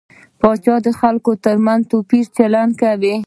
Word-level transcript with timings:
پاچا 0.39 0.75
د 0.85 0.87
خلکو 0.99 1.31
تر 1.45 1.55
منځ 1.65 1.81
توپيري 1.91 2.31
چلند 2.37 2.71
کوي. 2.81 3.15